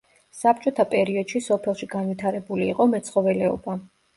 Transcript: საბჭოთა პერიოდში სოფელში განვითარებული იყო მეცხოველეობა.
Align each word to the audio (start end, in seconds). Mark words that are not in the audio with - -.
საბჭოთა 0.37 0.85
პერიოდში 0.93 1.43
სოფელში 1.49 1.89
განვითარებული 1.93 2.69
იყო 2.73 2.89
მეცხოველეობა. 2.95 3.79